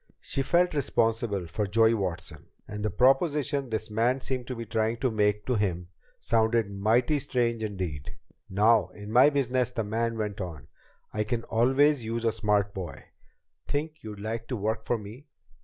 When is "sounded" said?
6.19-6.71